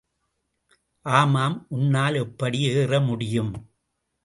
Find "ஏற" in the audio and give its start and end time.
2.73-2.99